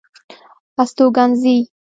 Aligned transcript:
استوګنځي 0.81 1.57